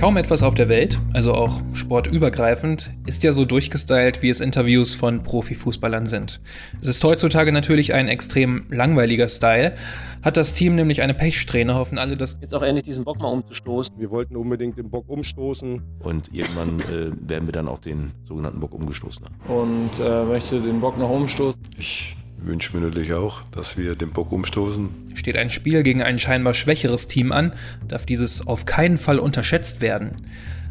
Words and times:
Kaum 0.00 0.16
etwas 0.16 0.44
auf 0.44 0.54
der 0.54 0.68
Welt, 0.68 0.96
also 1.12 1.34
auch 1.34 1.60
sportübergreifend, 1.72 2.92
ist 3.06 3.24
ja 3.24 3.32
so 3.32 3.44
durchgestylt, 3.44 4.22
wie 4.22 4.28
es 4.28 4.40
Interviews 4.40 4.94
von 4.94 5.24
Profifußballern 5.24 6.06
sind. 6.06 6.40
Es 6.80 6.86
ist 6.86 7.02
heutzutage 7.02 7.50
natürlich 7.50 7.94
ein 7.94 8.06
extrem 8.06 8.66
langweiliger 8.70 9.26
Style. 9.26 9.74
Hat 10.22 10.36
das 10.36 10.54
Team 10.54 10.76
nämlich 10.76 11.02
eine 11.02 11.14
Pechsträhne, 11.14 11.74
hoffen 11.74 11.98
alle, 11.98 12.16
dass 12.16 12.38
jetzt 12.40 12.54
auch 12.54 12.62
endlich 12.62 12.84
diesen 12.84 13.02
Bock 13.02 13.18
mal 13.20 13.26
umzustoßen. 13.26 13.98
Wir 13.98 14.10
wollten 14.10 14.36
unbedingt 14.36 14.78
den 14.78 14.88
Bock 14.88 15.08
umstoßen. 15.08 15.82
Und 15.98 16.32
irgendwann 16.32 16.78
äh, 16.78 17.10
werden 17.28 17.48
wir 17.48 17.52
dann 17.52 17.66
auch 17.66 17.80
den 17.80 18.12
sogenannten 18.24 18.60
Bock 18.60 18.74
umgestoßen 18.74 19.26
haben. 19.26 19.52
Und 19.52 19.98
äh, 19.98 20.24
möchte 20.24 20.60
den 20.60 20.80
Bock 20.80 20.96
noch 20.96 21.10
umstoßen. 21.10 21.60
Ich 21.76 22.16
wünsche 22.40 22.76
mir 22.76 22.84
natürlich 22.84 23.12
auch, 23.12 23.42
dass 23.50 23.76
wir 23.76 23.94
den 23.94 24.10
Bock 24.10 24.32
umstoßen. 24.32 24.88
Steht 25.14 25.36
ein 25.36 25.50
Spiel 25.50 25.82
gegen 25.82 26.02
ein 26.02 26.18
scheinbar 26.18 26.54
schwächeres 26.54 27.08
Team 27.08 27.32
an, 27.32 27.52
darf 27.86 28.06
dieses 28.06 28.46
auf 28.46 28.64
keinen 28.64 28.98
Fall 28.98 29.18
unterschätzt 29.18 29.80
werden. 29.80 30.22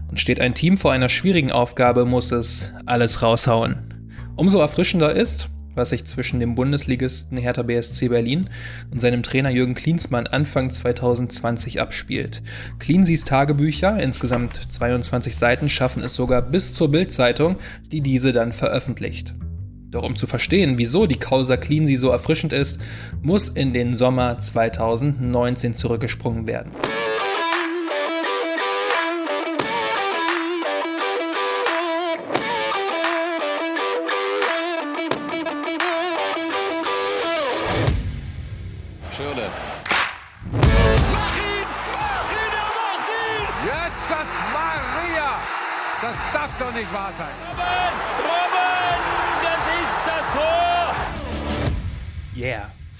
Und 0.09 0.19
steht 0.19 0.39
ein 0.39 0.55
Team 0.55 0.77
vor 0.77 0.93
einer 0.93 1.09
schwierigen 1.09 1.51
Aufgabe, 1.51 2.05
muss 2.05 2.31
es 2.31 2.71
alles 2.85 3.21
raushauen. 3.21 3.93
Umso 4.35 4.59
erfrischender 4.59 5.13
ist, 5.13 5.49
was 5.77 5.91
sich 5.91 6.05
zwischen 6.05 6.39
dem 6.39 6.55
Bundesligisten 6.55 7.37
Hertha 7.37 7.63
BSC 7.63 8.09
Berlin 8.09 8.49
und 8.91 8.99
seinem 8.99 9.23
Trainer 9.23 9.49
Jürgen 9.49 9.75
Klinsmann 9.75 10.27
Anfang 10.27 10.71
2020 10.71 11.79
abspielt. 11.79 12.41
Cleanseys 12.79 13.23
Tagebücher, 13.23 13.99
insgesamt 13.99 14.59
22 14.71 15.35
Seiten, 15.35 15.69
schaffen 15.69 16.03
es 16.03 16.15
sogar 16.15 16.41
bis 16.41 16.73
zur 16.73 16.89
Bildzeitung, 16.89 17.57
die 17.91 18.01
diese 18.01 18.31
dann 18.31 18.53
veröffentlicht. 18.53 19.35
Doch 19.89 20.03
um 20.03 20.17
zu 20.17 20.27
verstehen, 20.27 20.77
wieso 20.77 21.05
die 21.05 21.17
Causa 21.17 21.55
Cleansey 21.55 21.95
so 21.95 22.09
erfrischend 22.09 22.51
ist, 22.51 22.79
muss 23.21 23.47
in 23.47 23.73
den 23.73 23.95
Sommer 23.95 24.37
2019 24.37 25.75
zurückgesprungen 25.75 26.45
werden. 26.45 26.71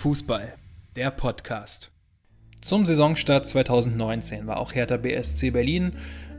Fußball, 0.08 0.53
der 0.95 1.11
Podcast. 1.11 1.91
Zum 2.61 2.86
Saisonstart 2.86 3.45
2019 3.45 4.47
war 4.47 4.58
auch 4.58 4.73
Hertha 4.73 4.95
BSC 4.95 5.52
Berlin 5.52 5.91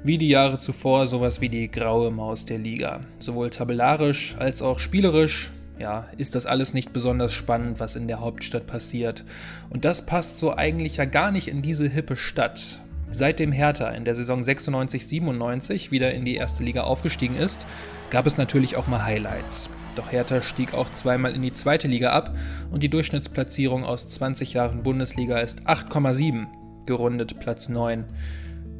wie 0.02 0.16
die 0.16 0.30
Jahre 0.30 0.56
zuvor 0.56 1.06
sowas 1.06 1.42
wie 1.42 1.50
die 1.50 1.70
graue 1.70 2.10
Maus 2.10 2.46
der 2.46 2.56
Liga. 2.56 3.00
Sowohl 3.18 3.50
tabellarisch 3.50 4.36
als 4.38 4.62
auch 4.62 4.78
spielerisch 4.78 5.50
ja, 5.78 6.08
ist 6.16 6.34
das 6.34 6.46
alles 6.46 6.72
nicht 6.72 6.94
besonders 6.94 7.34
spannend, 7.34 7.78
was 7.78 7.94
in 7.94 8.08
der 8.08 8.20
Hauptstadt 8.20 8.66
passiert. 8.66 9.26
Und 9.68 9.84
das 9.84 10.06
passt 10.06 10.38
so 10.38 10.56
eigentlich 10.56 10.96
ja 10.96 11.04
gar 11.04 11.30
nicht 11.30 11.48
in 11.48 11.60
diese 11.60 11.90
hippe 11.90 12.16
Stadt. 12.16 12.80
Seitdem 13.10 13.52
Hertha 13.52 13.90
in 13.90 14.06
der 14.06 14.14
Saison 14.14 14.40
96-97 14.40 15.90
wieder 15.90 16.14
in 16.14 16.24
die 16.24 16.36
erste 16.36 16.62
Liga 16.62 16.84
aufgestiegen 16.84 17.36
ist, 17.36 17.66
gab 18.08 18.26
es 18.26 18.38
natürlich 18.38 18.76
auch 18.76 18.86
mal 18.86 19.04
Highlights. 19.04 19.68
Doch 19.98 20.12
Hertha 20.12 20.42
stieg 20.42 20.74
auch 20.74 20.92
zweimal 20.92 21.34
in 21.34 21.42
die 21.42 21.52
zweite 21.52 21.88
Liga 21.88 22.12
ab 22.12 22.36
und 22.70 22.84
die 22.84 22.88
Durchschnittsplatzierung 22.88 23.84
aus 23.84 24.08
20 24.08 24.52
Jahren 24.52 24.84
Bundesliga 24.84 25.38
ist 25.38 25.62
8,7, 25.62 26.46
gerundet 26.86 27.40
Platz 27.40 27.68
9. 27.68 28.04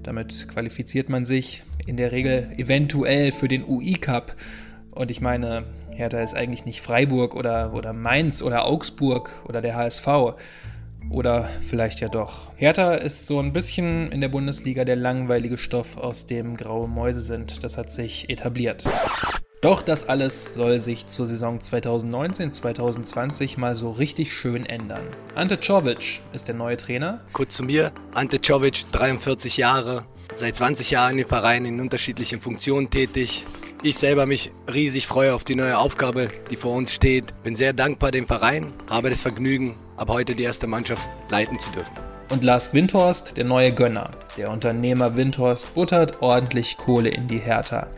Damit 0.04 0.46
qualifiziert 0.46 1.08
man 1.08 1.26
sich 1.26 1.64
in 1.88 1.96
der 1.96 2.12
Regel 2.12 2.50
eventuell 2.56 3.32
für 3.32 3.48
den 3.48 3.64
UI 3.64 3.94
Cup. 3.94 4.36
Und 4.92 5.10
ich 5.10 5.20
meine, 5.20 5.64
Hertha 5.90 6.20
ist 6.20 6.36
eigentlich 6.36 6.64
nicht 6.64 6.82
Freiburg 6.82 7.34
oder, 7.34 7.74
oder 7.74 7.92
Mainz 7.92 8.40
oder 8.40 8.64
Augsburg 8.64 9.42
oder 9.48 9.60
der 9.60 9.74
HSV. 9.74 10.06
Oder 11.10 11.48
vielleicht 11.62 11.98
ja 11.98 12.08
doch. 12.08 12.52
Hertha 12.54 12.94
ist 12.94 13.26
so 13.26 13.40
ein 13.40 13.52
bisschen 13.52 14.12
in 14.12 14.20
der 14.20 14.28
Bundesliga 14.28 14.84
der 14.84 14.94
langweilige 14.94 15.58
Stoff, 15.58 15.96
aus 15.96 16.26
dem 16.26 16.56
graue 16.56 16.86
Mäuse 16.86 17.22
sind. 17.22 17.64
Das 17.64 17.76
hat 17.76 17.90
sich 17.90 18.30
etabliert. 18.30 18.84
Doch 19.60 19.82
das 19.82 20.08
alles 20.08 20.54
soll 20.54 20.78
sich 20.78 21.08
zur 21.08 21.26
Saison 21.26 21.58
2019-2020 21.58 23.58
mal 23.58 23.74
so 23.74 23.90
richtig 23.90 24.32
schön 24.32 24.64
ändern. 24.64 25.02
Ante 25.34 25.58
Czovic 25.58 26.22
ist 26.32 26.46
der 26.46 26.54
neue 26.54 26.76
Trainer. 26.76 27.22
Kurz 27.32 27.56
zu 27.56 27.64
mir, 27.64 27.90
Ante 28.14 28.40
Czovic, 28.40 28.84
43 28.92 29.56
Jahre, 29.56 30.04
seit 30.36 30.54
20 30.54 30.92
Jahren 30.92 31.18
im 31.18 31.26
Verein 31.26 31.64
in 31.64 31.80
unterschiedlichen 31.80 32.40
Funktionen 32.40 32.88
tätig. 32.88 33.44
Ich 33.82 33.98
selber 33.98 34.26
mich 34.26 34.52
riesig 34.72 35.08
freue 35.08 35.34
auf 35.34 35.42
die 35.42 35.56
neue 35.56 35.76
Aufgabe, 35.76 36.28
die 36.52 36.56
vor 36.56 36.76
uns 36.76 36.92
steht. 36.92 37.42
Bin 37.42 37.56
sehr 37.56 37.72
dankbar 37.72 38.12
dem 38.12 38.28
Verein, 38.28 38.72
habe 38.88 39.10
das 39.10 39.22
Vergnügen, 39.22 39.74
ab 39.96 40.08
heute 40.08 40.36
die 40.36 40.44
erste 40.44 40.68
Mannschaft 40.68 41.08
leiten 41.30 41.58
zu 41.58 41.70
dürfen. 41.70 41.96
Und 42.30 42.44
Lars 42.44 42.74
Windhorst, 42.74 43.36
der 43.36 43.44
neue 43.44 43.72
Gönner. 43.72 44.12
Der 44.36 44.50
Unternehmer 44.50 45.16
Windhorst 45.16 45.74
buttert 45.74 46.22
ordentlich 46.22 46.76
Kohle 46.76 47.08
in 47.08 47.26
die 47.26 47.38
Hertha. 47.38 47.88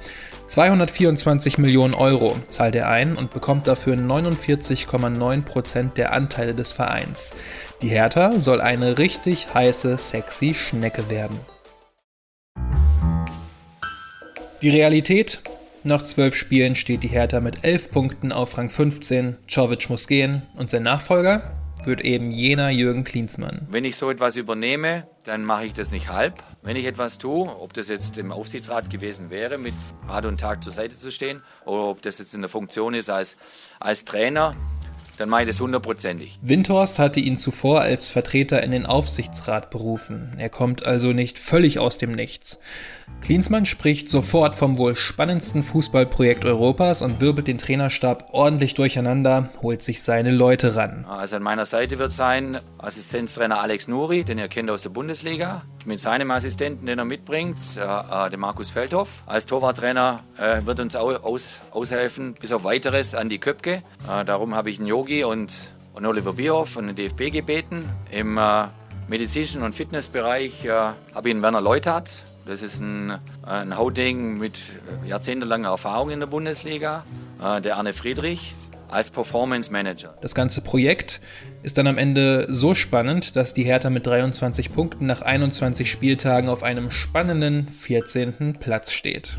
224 0.51 1.59
Millionen 1.59 1.95
Euro 1.95 2.35
zahlt 2.49 2.75
er 2.75 2.89
ein 2.89 3.15
und 3.15 3.31
bekommt 3.31 3.69
dafür 3.69 3.95
49,9% 3.95 5.95
der 5.95 6.13
Anteile 6.13 6.57
des 6.57 6.73
Vereins. 6.73 7.35
Die 7.83 7.89
Hertha 7.89 8.41
soll 8.41 8.61
eine 8.61 8.99
richtig 8.99 9.55
heiße, 9.55 9.97
sexy 9.97 10.55
Schnecke 10.55 11.09
werden. 11.09 11.39
Die 14.61 14.71
Realität? 14.71 15.41
Nach 15.85 16.03
zwölf 16.03 16.35
Spielen 16.35 16.75
steht 16.75 17.05
die 17.05 17.09
Hertha 17.09 17.41
mit 17.41 17.65
11 17.65 17.93
Punkten 17.93 18.33
auf 18.33 18.59
Rang 18.59 18.71
15. 18.71 19.37
Czovic 19.47 19.89
muss 19.89 20.09
gehen 20.09 20.43
und 20.57 20.69
sein 20.69 20.83
Nachfolger 20.83 21.60
wird 21.87 22.01
eben 22.03 22.31
jener 22.31 22.71
Jürgen 22.71 23.05
Klinsmann. 23.05 23.67
Wenn 23.71 23.85
ich 23.85 23.97
so 23.97 24.11
etwas 24.11 24.37
übernehme, 24.37 25.07
dann 25.25 25.45
mache 25.45 25.67
ich 25.67 25.73
das 25.73 25.91
nicht 25.91 26.09
halb. 26.09 26.43
Wenn 26.63 26.77
ich 26.77 26.87
etwas 26.87 27.19
tue, 27.19 27.49
ob 27.49 27.73
das 27.73 27.89
jetzt 27.89 28.19
im 28.19 28.33
Aufsichtsrat 28.33 28.91
gewesen 28.91 29.31
wäre, 29.31 29.59
mit 29.59 29.75
Rat 30.07 30.27
und 30.27 30.41
Tag 30.41 30.63
zur 30.63 30.73
Seite 30.73 30.97
zu 30.97 31.11
stehen, 31.11 31.43
oder 31.65 31.85
ob 31.85 32.03
das 32.03 32.19
jetzt 32.19 32.35
in 32.35 32.41
der 32.41 32.51
Funktion 32.51 32.95
ist 32.95 33.11
als, 33.11 33.37
als 33.79 34.05
Trainer, 34.05 34.55
dann 35.21 35.29
mache 35.29 35.43
ich 35.43 35.49
das 35.49 35.61
hundertprozentig. 35.61 36.39
Windhorst 36.41 36.99
hatte 36.99 37.21
ihn 37.21 37.37
zuvor 37.37 37.83
als 37.83 38.09
Vertreter 38.09 38.63
in 38.63 38.71
den 38.71 38.87
Aufsichtsrat 38.87 39.69
berufen. 39.71 40.35
Er 40.39 40.49
kommt 40.49 40.87
also 40.87 41.13
nicht 41.13 41.39
völlig 41.39 41.79
aus 41.79 41.99
dem 41.99 42.13
Nichts. 42.13 42.59
Klinsmann 43.21 43.67
spricht 43.67 44.09
sofort 44.09 44.57
vom 44.57 44.79
wohl 44.79 44.97
spannendsten 44.97 45.63
Fußballprojekt 45.63 46.47
Europas 46.47 47.03
und 47.03 47.21
wirbelt 47.21 47.49
den 47.49 47.59
Trainerstab 47.59 48.31
ordentlich 48.33 48.73
durcheinander, 48.73 49.51
holt 49.61 49.83
sich 49.83 50.03
seine 50.03 50.33
Leute 50.33 50.75
ran. 50.75 51.05
Also 51.07 51.37
an 51.37 51.43
meiner 51.43 51.67
Seite 51.67 51.99
wird 51.99 52.13
sein 52.13 52.59
Assistenztrainer 52.79 53.61
Alex 53.61 53.89
Nuri, 53.89 54.25
den 54.25 54.39
ihr 54.39 54.49
kennt 54.49 54.71
aus 54.71 54.81
der 54.81 54.89
Bundesliga, 54.89 55.63
mit 55.87 56.01
seinem 56.01 56.31
Assistenten, 56.31 56.87
den 56.87 56.99
er 56.99 57.05
mitbringt, 57.05 57.59
äh, 57.77 58.27
äh, 58.27 58.31
dem 58.31 58.41
Markus 58.41 58.71
Feldhoff. 58.71 59.23
Als 59.27 59.47
Torwarttrainer 59.47 60.21
äh, 60.39 60.65
wird 60.67 60.81
uns 60.81 60.97
aus, 60.97 61.49
aushelfen, 61.71 62.35
bis 62.35 62.53
auf 62.53 62.65
weiteres, 62.65 63.15
an 63.15 63.29
die 63.29 63.39
Köpke. 63.39 63.83
Äh, 64.09 64.25
darum 64.25 64.55
habe 64.55 64.71
ich 64.71 64.79
einen 64.79 64.87
Yogi 64.87 65.25
und, 65.25 65.73
und 65.95 66.07
Oliver 66.07 66.35
Bierhoff 66.35 66.71
von 66.71 66.87
den 66.87 66.97
DFB 66.97 67.33
gebeten. 67.33 67.89
Im 68.11 68.39
äh, 68.39 68.65
medizinischen 69.09 69.63
und 69.63 69.75
Fitnessbereich 69.75 70.65
äh, 70.65 70.71
habe 70.71 71.29
ich 71.29 71.31
einen 71.35 71.43
Werner 71.43 71.61
Leuthard, 71.61 72.11
das 72.47 72.63
ist 72.63 72.81
ein, 72.81 73.19
ein 73.43 73.77
Hautding 73.77 74.39
mit 74.39 74.59
jahrzehntelanger 75.07 75.69
Erfahrung 75.69 76.11
in 76.11 76.21
der 76.21 76.27
Bundesliga, 76.27 77.05
der 77.63 77.77
Arne 77.77 77.93
Friedrich 77.93 78.55
als 78.93 79.11
Performance 79.11 79.71
Manager. 79.73 80.17
Das 80.21 80.35
ganze 80.35 80.61
Projekt 80.61 81.21
ist 81.63 81.79
dann 81.79 81.87
am 81.87 81.99
Ende 81.99 82.47
so 82.49 82.75
spannend, 82.75 83.37
dass 83.37 83.55
die 83.55 83.65
Hertha 83.65 83.91
mit 83.91 84.07
23 84.07 84.73
Punkten 84.73 85.07
nach 85.07 85.23
21 85.23 85.91
Spieltagen 85.91 86.49
auf 86.49 86.63
einem 86.63 86.91
spannenden 86.91 87.69
14. 87.69 88.57
Platz 88.59 88.93
steht. 88.93 89.39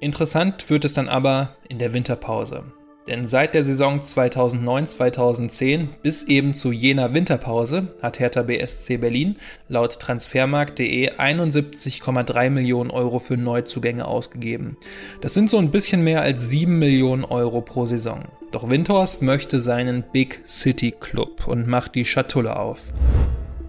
Interessant 0.00 0.68
wird 0.70 0.84
es 0.84 0.92
dann 0.92 1.08
aber 1.08 1.56
in 1.68 1.78
der 1.78 1.92
Winterpause. 1.92 2.64
Denn 3.06 3.26
seit 3.26 3.52
der 3.52 3.64
Saison 3.64 4.00
2009-2010 4.00 5.88
bis 6.02 6.22
eben 6.22 6.54
zu 6.54 6.72
jener 6.72 7.12
Winterpause 7.12 7.88
hat 8.00 8.18
Hertha 8.18 8.42
BSC 8.42 8.96
Berlin 8.96 9.36
laut 9.68 9.98
transfermarkt.de 10.00 11.10
71,3 11.10 12.50
Millionen 12.50 12.90
Euro 12.90 13.18
für 13.18 13.36
Neuzugänge 13.36 14.06
ausgegeben. 14.06 14.78
Das 15.20 15.34
sind 15.34 15.50
so 15.50 15.58
ein 15.58 15.70
bisschen 15.70 16.02
mehr 16.02 16.22
als 16.22 16.48
7 16.48 16.78
Millionen 16.78 17.24
Euro 17.24 17.60
pro 17.60 17.84
Saison. 17.84 18.24
Doch 18.52 18.70
Windhorst 18.70 19.20
möchte 19.20 19.60
seinen 19.60 20.02
Big 20.12 20.40
City 20.46 20.92
Club 20.92 21.46
und 21.46 21.66
macht 21.66 21.94
die 21.96 22.06
Schatulle 22.06 22.56
auf. 22.56 22.92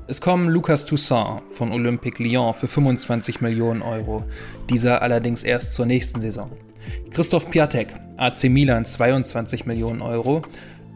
Es 0.08 0.22
kommen 0.22 0.50
Lucas 0.50 0.86
Toussaint 0.86 1.42
von 1.50 1.72
Olympique 1.72 2.24
Lyon 2.24 2.54
für 2.54 2.68
25 2.68 3.42
Millionen 3.42 3.82
Euro, 3.82 4.24
dieser 4.70 5.02
allerdings 5.02 5.44
erst 5.44 5.74
zur 5.74 5.88
nächsten 5.88 6.22
Saison. 6.22 6.52
Christoph 7.12 7.50
Piatek, 7.50 7.88
AC 8.18 8.44
Milan 8.46 8.86
22 8.86 9.66
Millionen 9.66 10.02
Euro, 10.02 10.42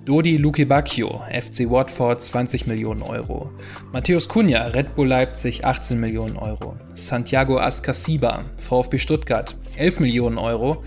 Dodi 0.06 0.38
Lukebakio, 0.38 1.22
FC 1.32 1.70
Watford 1.70 2.20
20 2.20 2.66
Millionen 2.68 3.04
Euro. 3.04 3.52
Matthäus 3.94 4.28
Cunha, 4.28 4.68
Red 4.68 4.96
Bull 4.96 5.08
Leipzig 5.08 5.66
18 5.66 6.00
Millionen 6.00 6.36
Euro. 6.38 6.78
Santiago 6.96 7.60
Ascasiba, 7.60 8.46
VfB 8.58 8.98
Stuttgart 8.98 9.56
11 9.78 10.00
Millionen 10.00 10.38
Euro. 10.38 10.84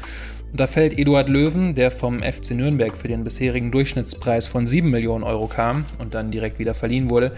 Und 0.51 0.61
da 0.61 0.67
fällt 0.67 0.99
Eduard 0.99 1.29
Löwen, 1.29 1.75
der 1.75 1.91
vom 1.91 2.21
FC 2.21 2.51
Nürnberg 2.51 2.97
für 2.97 3.09
den 3.09 3.23
bisherigen 3.23 3.71
Durchschnittspreis 3.71 4.49
von 4.49 4.67
7 4.67 4.91
Millionen 4.91 5.25
Euro 5.25 5.47
kam 5.47 5.85
und 5.99 6.15
dann 6.15 6.31
direkt 6.31 6.59
wieder 6.59 6.75
verliehen 6.75 7.09
wurde, 7.09 7.33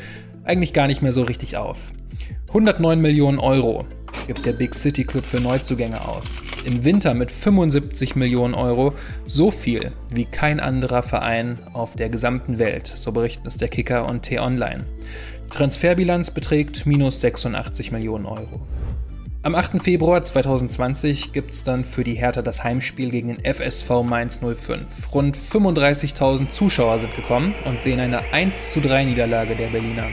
eigentlich 0.45 0.73
gar 0.73 0.87
nicht 0.87 1.03
mehr 1.03 1.13
so 1.13 1.23
richtig 1.23 1.57
auf. 1.59 1.93
109 2.49 3.01
Millionen 3.01 3.39
Euro 3.39 3.85
gibt 4.27 4.47
der 4.47 4.53
Big 4.53 4.75
City 4.75 5.05
Club 5.05 5.25
für 5.25 5.41
Neuzugänge 5.41 6.07
aus. 6.07 6.43
Im 6.65 6.85
Winter 6.85 7.15
mit 7.15 7.31
75 7.31 8.17
Millionen 8.17 8.55
Euro, 8.55 8.95
so 9.27 9.51
viel 9.51 9.93
wie 10.11 10.25
kein 10.25 10.61
anderer 10.61 11.03
Verein 11.03 11.59
auf 11.73 11.97
der 11.97 12.09
gesamten 12.09 12.59
Welt, 12.59 12.87
so 12.87 13.13
berichten 13.13 13.47
es 13.47 13.57
der 13.57 13.69
Kicker 13.69 14.07
und 14.09 14.23
T-Online. 14.23 14.85
Transferbilanz 15.51 16.31
beträgt 16.31 16.87
minus 16.87 17.21
86 17.21 17.93
Millionen 17.93 18.27
Euro. 18.27 18.61
Am 19.43 19.55
8. 19.55 19.83
Februar 19.83 20.23
2020 20.23 21.35
gibt 21.35 21.53
es 21.53 21.63
dann 21.63 21.85
für 21.85 22.03
die 22.03 22.15
Hertha 22.15 22.41
das 22.41 22.65
Heimspiel 22.65 23.11
gegen 23.11 23.29
den 23.29 23.41
FSV 23.45 24.03
Mainz 24.03 24.41
05. 24.41 25.13
Rund 25.13 25.37
35.000 25.37 26.49
Zuschauer 26.49 26.99
sind 26.99 27.15
gekommen 27.15 27.55
und 27.67 27.83
sehen 27.83 28.01
eine 28.01 28.33
1 28.33 28.79
3 28.83 29.05
Niederlage 29.05 29.55
der 29.55 29.69
Berliner. 29.69 30.07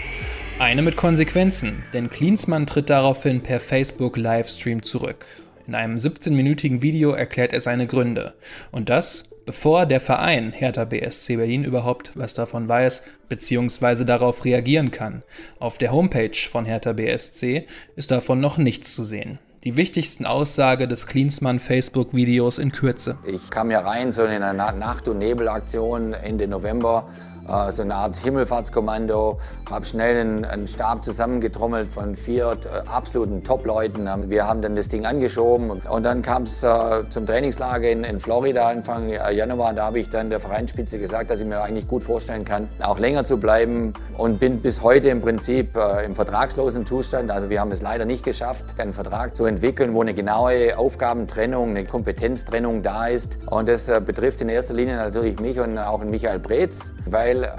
Eine 0.62 0.84
mit 0.84 0.96
Konsequenzen, 0.96 1.82
denn 1.92 2.12
Klinsmann 2.12 2.68
tritt 2.68 2.92
daraufhin 2.92 3.42
per 3.42 3.60
Facebook 3.60 4.16
Livestream 4.16 4.84
zurück. 4.84 5.26
In 5.66 5.74
einem 5.74 5.98
17-minütigen 5.98 6.84
Video 6.84 7.14
erklärt 7.14 7.52
er 7.52 7.62
seine 7.62 7.88
Gründe. 7.88 8.36
Und 8.72 8.90
das, 8.90 9.24
bevor 9.48 9.88
der 9.88 10.00
Verein 10.00 10.52
Hertha 10.52 10.86
BSC 10.86 11.38
Berlin 11.38 11.64
überhaupt 11.64 12.12
was 12.14 12.36
davon 12.36 12.70
weiß 12.70 13.02
bzw. 13.28 14.04
darauf 14.06 14.46
reagieren 14.46 14.92
kann. 14.92 15.24
Auf 15.58 15.80
der 15.80 15.92
Homepage 15.92 16.38
von 16.52 16.66
Hertha 16.66 16.94
BSC 16.94 17.66
ist 17.96 18.12
davon 18.12 18.40
noch 18.40 18.60
nichts 18.60 18.94
zu 18.94 19.04
sehen. 19.04 19.40
Die 19.64 19.78
wichtigsten 19.78 20.26
Aussage 20.26 20.88
des 20.88 21.06
Klinsmann 21.06 21.60
Facebook-Videos 21.60 22.58
in 22.58 22.72
Kürze. 22.72 23.20
Ich 23.28 23.52
kam 23.52 23.70
ja 23.70 23.82
rein 23.82 24.12
so 24.12 24.24
in 24.24 24.42
einer 24.42 24.72
Nacht- 24.72 25.08
und 25.08 25.20
Nebelaktion 25.20 26.14
Ende 26.14 26.48
November 26.48 27.06
äh, 27.48 27.72
so 27.72 27.84
eine 27.84 27.96
Art 27.96 28.16
Himmelfahrtskommando, 28.18 29.40
habe 29.70 29.86
schnell 29.86 30.20
einen, 30.20 30.46
einen, 30.46 30.68
Stab 30.68 31.04
zusammengetrommelt 31.04 31.92
von 31.92 32.16
vier 32.16 32.58
äh, 32.64 32.88
absoluten 32.88 33.44
Top-Leuten. 33.44 34.08
Wir 34.30 34.48
haben 34.48 34.62
dann 34.62 34.76
das 34.76 34.88
Ding 34.88 35.06
angeschoben 35.06 35.72
und 35.72 36.04
dann 36.04 36.22
kam 36.22 36.44
es 36.44 36.64
äh, 36.64 36.70
zum 37.10 37.26
Trainingslager 37.26 37.90
in, 37.90 38.04
in, 38.04 38.20
Florida 38.20 38.70
Anfang 38.70 39.10
Januar. 39.10 39.74
Da 39.74 39.86
habe 39.86 40.00
ich 40.00 40.10
dann 40.10 40.30
der 40.30 40.40
Vereinsspitze 40.40 41.00
gesagt, 41.00 41.30
dass 41.30 41.42
ich 41.42 41.48
mir 41.48 41.62
eigentlich 41.62 41.88
gut 41.88 42.04
vorstellen 42.04 42.46
kann, 42.46 42.68
auch 42.82 43.00
länger 43.00 43.24
zu 43.24 43.38
bleiben 43.38 43.94
und 44.18 44.40
bin 44.40 44.62
bis 44.62 44.82
heute 44.82 45.10
im 45.10 45.22
Prinzip 45.22 45.76
äh, 45.76 46.06
im 46.06 46.16
vertragslosen 46.16 46.86
Zustand. 46.86 47.32
Also 47.32 47.50
wir 47.50 47.60
haben 47.60 47.72
es 47.72 47.82
leider 47.82 48.06
nicht 48.06 48.24
geschafft, 48.24 48.66
einen 48.78 48.94
Vertrag 48.94 49.36
zu 49.36 49.46
entwickeln, 49.52 49.94
wo 49.94 50.02
eine 50.02 50.14
genaue 50.14 50.78
Aufgabentrennung, 50.78 51.70
eine 51.70 51.86
Kompetenztrennung 51.86 52.82
da 52.84 53.08
ist. 53.08 53.38
Und 53.46 53.68
das 53.68 53.90
äh, 53.90 54.02
betrifft 54.04 54.42
in 54.42 54.50
erster 54.50 54.74
Linie 54.74 54.96
natürlich 54.96 55.40
mich 55.40 55.60
und 55.60 55.78
auch 55.78 56.04
Michael 56.04 56.40
Breetz, 56.40 56.92
weil 57.06 57.44
äh, 57.44 57.50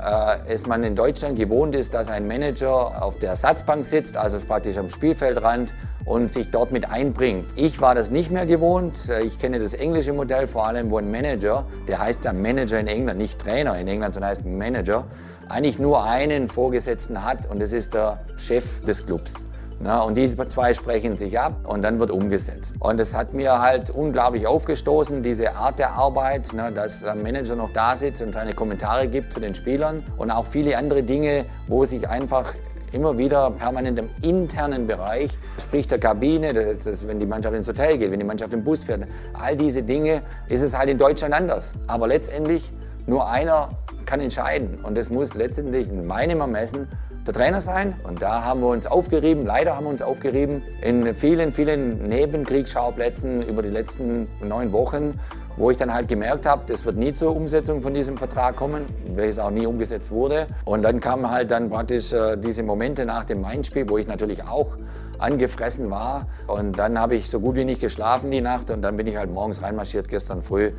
es 0.48 0.66
man 0.66 0.82
in 0.82 0.96
Deutschland 0.96 1.38
gewohnt 1.38 1.74
ist, 1.74 1.94
dass 1.94 2.08
ein 2.08 2.26
Manager 2.26 3.02
auf 3.02 3.18
der 3.18 3.30
Ersatzbank 3.30 3.84
sitzt, 3.84 4.16
also 4.16 4.38
praktisch 4.40 4.78
am 4.78 4.88
Spielfeldrand 4.88 5.72
und 6.04 6.32
sich 6.32 6.50
dort 6.50 6.72
mit 6.72 6.90
einbringt. 6.90 7.46
Ich 7.56 7.80
war 7.80 7.94
das 7.94 8.10
nicht 8.10 8.30
mehr 8.30 8.46
gewohnt. 8.46 9.08
Ich 9.22 9.38
kenne 9.38 9.60
das 9.60 9.74
englische 9.74 10.12
Modell 10.12 10.46
vor 10.46 10.66
allem, 10.66 10.90
wo 10.90 10.98
ein 10.98 11.10
Manager, 11.10 11.66
der 11.86 12.00
heißt 12.00 12.24
ja 12.24 12.32
Manager 12.32 12.80
in 12.80 12.88
England, 12.88 13.18
nicht 13.18 13.38
Trainer 13.38 13.78
in 13.78 13.86
England, 13.86 14.14
sondern 14.14 14.30
heißt 14.30 14.44
Manager, 14.44 15.04
eigentlich 15.48 15.78
nur 15.78 16.02
einen 16.02 16.48
Vorgesetzten 16.48 17.24
hat 17.24 17.48
und 17.48 17.60
das 17.60 17.72
ist 17.72 17.94
der 17.94 18.20
Chef 18.38 18.80
des 18.84 19.06
Clubs. 19.06 19.44
Na, 19.84 20.02
und 20.02 20.14
die 20.14 20.30
zwei 20.48 20.74
sprechen 20.74 21.16
sich 21.16 21.40
ab 21.40 21.56
und 21.64 21.82
dann 21.82 21.98
wird 21.98 22.12
umgesetzt. 22.12 22.76
Und 22.78 23.00
das 23.00 23.16
hat 23.16 23.34
mir 23.34 23.60
halt 23.60 23.90
unglaublich 23.90 24.46
aufgestoßen, 24.46 25.24
diese 25.24 25.56
Art 25.56 25.80
der 25.80 25.94
Arbeit, 25.94 26.50
na, 26.54 26.70
dass 26.70 27.00
der 27.00 27.16
Manager 27.16 27.56
noch 27.56 27.72
da 27.72 27.96
sitzt 27.96 28.22
und 28.22 28.32
seine 28.32 28.54
Kommentare 28.54 29.08
gibt 29.08 29.32
zu 29.32 29.40
den 29.40 29.56
Spielern 29.56 30.04
und 30.18 30.30
auch 30.30 30.46
viele 30.46 30.78
andere 30.78 31.02
Dinge, 31.02 31.46
wo 31.66 31.84
sich 31.84 32.08
einfach 32.08 32.54
immer 32.92 33.18
wieder 33.18 33.50
permanent 33.50 33.98
im 33.98 34.10
internen 34.22 34.86
Bereich, 34.86 35.36
sprich 35.60 35.88
der 35.88 35.98
Kabine, 35.98 36.54
das, 36.54 36.84
das, 36.84 37.08
wenn 37.08 37.18
die 37.18 37.26
Mannschaft 37.26 37.56
ins 37.56 37.66
Hotel 37.66 37.98
geht, 37.98 38.12
wenn 38.12 38.20
die 38.20 38.26
Mannschaft 38.26 38.54
im 38.54 38.62
Bus 38.62 38.84
fährt, 38.84 39.08
all 39.32 39.56
diese 39.56 39.82
Dinge 39.82 40.22
ist 40.48 40.62
es 40.62 40.78
halt 40.78 40.90
in 40.90 40.98
Deutschland 40.98 41.34
anders. 41.34 41.72
Aber 41.88 42.06
letztendlich 42.06 42.72
nur 43.08 43.28
einer 43.28 43.70
kann 44.04 44.20
entscheiden 44.20 44.78
und 44.84 44.96
das 44.96 45.10
muss 45.10 45.34
letztendlich 45.34 45.88
in 45.88 46.06
meinem 46.06 46.40
Ermessen 46.40 46.86
der 47.26 47.34
Trainer 47.34 47.60
sein. 47.60 47.94
Und 48.04 48.22
da 48.22 48.44
haben 48.44 48.60
wir 48.60 48.68
uns 48.68 48.86
aufgerieben, 48.86 49.46
leider 49.46 49.76
haben 49.76 49.84
wir 49.84 49.90
uns 49.90 50.02
aufgerieben, 50.02 50.62
in 50.80 51.14
vielen, 51.14 51.52
vielen 51.52 52.08
Nebenkriegsschauplätzen 52.08 53.42
über 53.42 53.62
die 53.62 53.70
letzten 53.70 54.28
neun 54.40 54.72
Wochen, 54.72 55.18
wo 55.56 55.70
ich 55.70 55.76
dann 55.76 55.92
halt 55.92 56.08
gemerkt 56.08 56.46
habe, 56.46 56.62
das 56.66 56.84
wird 56.84 56.96
nie 56.96 57.12
zur 57.12 57.36
Umsetzung 57.36 57.82
von 57.82 57.94
diesem 57.94 58.16
Vertrag 58.16 58.56
kommen, 58.56 58.86
welches 59.14 59.38
auch 59.38 59.50
nie 59.50 59.66
umgesetzt 59.66 60.10
wurde. 60.10 60.46
Und 60.64 60.82
dann 60.82 61.00
kamen 61.00 61.30
halt 61.30 61.50
dann 61.50 61.68
praktisch 61.70 62.12
äh, 62.12 62.36
diese 62.36 62.62
Momente 62.62 63.04
nach 63.04 63.24
dem 63.24 63.42
Main-Spiel, 63.42 63.88
wo 63.88 63.98
ich 63.98 64.06
natürlich 64.06 64.44
auch 64.44 64.76
angefressen 65.18 65.90
war. 65.90 66.26
Und 66.46 66.78
dann 66.78 66.98
habe 66.98 67.14
ich 67.14 67.30
so 67.30 67.38
gut 67.38 67.54
wie 67.54 67.64
nicht 67.64 67.80
geschlafen 67.80 68.30
die 68.30 68.40
Nacht 68.40 68.70
und 68.70 68.82
dann 68.82 68.96
bin 68.96 69.06
ich 69.06 69.16
halt 69.16 69.30
morgens 69.30 69.62
reinmarschiert 69.62 70.08
gestern 70.08 70.42
früh. 70.42 70.72